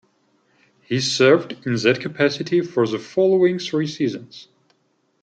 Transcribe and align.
He 0.81 0.99
served 0.99 1.51
in 1.63 1.75
that 1.75 1.99
capacity 2.01 2.61
for 2.61 2.87
the 2.87 2.97
following 2.97 3.59
three 3.59 3.85
seasons. 3.85 4.47